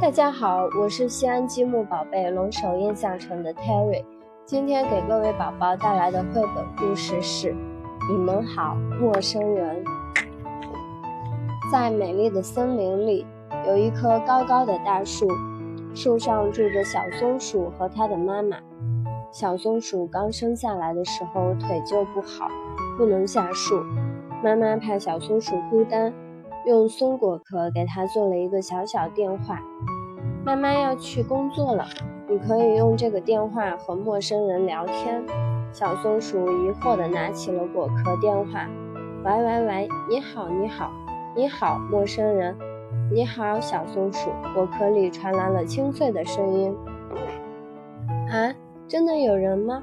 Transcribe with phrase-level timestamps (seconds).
[0.00, 4.02] 大家好，我是西安积木宝贝龙首印象城的 Terry，
[4.46, 7.52] 今天给各位宝宝带来的绘本故事是
[8.10, 9.84] 《你们好，陌生人》。
[11.70, 13.26] 在美丽的森林里，
[13.66, 15.28] 有一棵高高的大树，
[15.94, 18.56] 树上住着小松鼠和它的妈妈。
[19.30, 22.48] 小松鼠刚生下来的时候腿就不好，
[22.96, 23.84] 不能下树，
[24.42, 26.10] 妈妈怕小松鼠孤单。
[26.66, 29.58] 用松果壳给它做了一个小小电话。
[30.42, 31.84] 妈妈要去工作了，
[32.26, 35.22] 你可以用这个电话和陌生人聊天。
[35.70, 38.66] 小松鼠疑惑地拿起了果壳电话，
[39.22, 40.90] 喂喂喂，你好，你好，
[41.36, 42.56] 你好，陌生人，
[43.12, 44.30] 你好，小松鼠。
[44.54, 46.74] 果壳里传来了清脆的声音。
[48.30, 48.54] 啊，
[48.88, 49.82] 真的有人吗？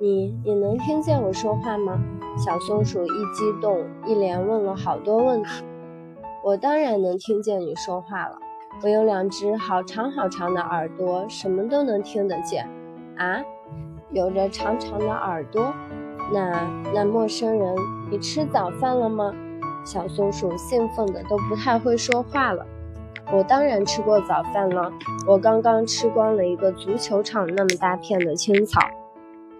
[0.00, 2.02] 你，你能听见我说话吗？
[2.38, 5.64] 小松鼠一激动，一连问了好多问题。
[6.42, 8.38] 我当然能听见你说话了。
[8.82, 12.68] 我有两只好长好长的耳朵，什么都能听得见。
[13.16, 13.42] 啊，
[14.12, 15.72] 有着长长的耳朵。
[16.32, 17.74] 那那陌生人，
[18.10, 19.34] 你吃早饭了吗？
[19.84, 22.64] 小松鼠兴奋的都不太会说话了。
[23.32, 24.92] 我当然吃过早饭了。
[25.26, 28.80] 我刚刚吃光了一个足球场那么大片的青草。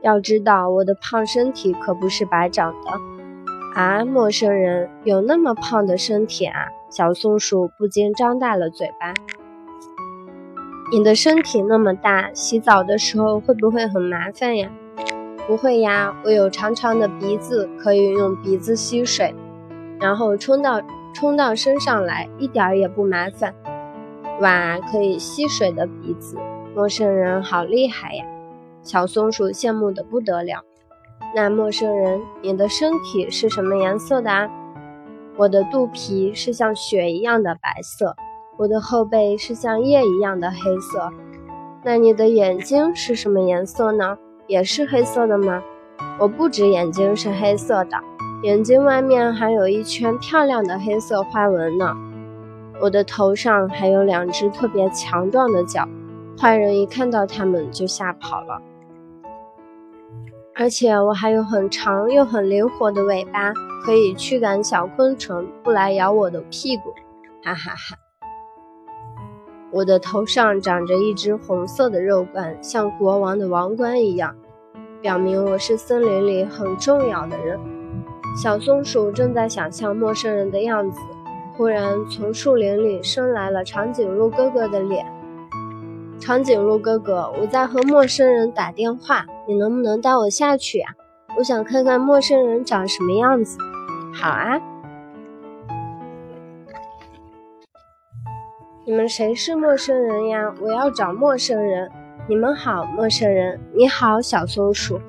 [0.00, 3.11] 要知道，我的胖身体可不是白长的。
[3.74, 6.68] 啊，陌生人有那么胖的身体啊！
[6.90, 9.14] 小松鼠不禁张大了嘴巴。
[10.92, 14.70] 你的身体那么大，洗澡的时候会不会很麻烦呀？
[15.46, 19.34] 不会呀，我有长长的鼻子，可以用鼻子吸水，
[19.98, 20.82] 然后冲到
[21.14, 23.54] 冲到身上来，一点儿也不麻烦。
[24.40, 26.36] 哇，可以吸水的鼻子，
[26.74, 28.26] 陌生人好厉害呀！
[28.82, 30.62] 小松鼠羡慕的不得了。
[31.34, 34.50] 那陌生人，你的身体是什么颜色的啊？
[35.36, 38.14] 我的肚皮是像雪一样的白色，
[38.58, 41.10] 我的后背是像叶一样的黑色。
[41.82, 44.18] 那你的眼睛是什么颜色呢？
[44.46, 45.62] 也是黑色的吗？
[46.18, 47.98] 我不止眼睛是黑色的，
[48.42, 51.96] 眼睛外面还有一圈漂亮的黑色花纹呢。
[52.80, 55.88] 我的头上还有两只特别强壮的角，
[56.38, 58.60] 坏人一看到它们就吓跑了。
[60.54, 63.54] 而且我还有很长又很灵活的尾巴，
[63.84, 66.92] 可以驱赶小昆虫不来咬我的屁股，
[67.42, 67.96] 哈哈哈！
[69.70, 74.36] 我的头上长着一只红色的肉冠，像国王的王冠一样，
[75.00, 77.58] 表明我是森林里很重要的人。
[78.36, 81.00] 小松鼠正在想象陌生人的样子，
[81.56, 85.06] 忽然从树林里伸来了长颈鹿哥哥的脸。
[86.18, 90.88] 长颈鹿哥哥，我在和陌生人打电话，你能不能带我下去呀？
[91.38, 93.58] 我想看看陌生人长什么样子。
[94.14, 94.60] 好啊。
[98.84, 100.52] 你们谁是陌生人呀？
[100.60, 101.90] 我要找陌生人。
[102.28, 103.58] 你们好，陌生人。
[103.72, 105.00] 你好，小松鼠。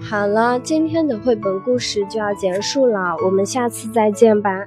[0.00, 4.66] 好了，今天的绘本故事就要结束了，我们下次再见吧。